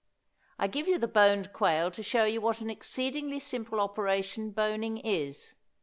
[0.57, 4.97] I give you the boned quail to show you what an exceedingly simple operation boning
[4.97, 5.53] is.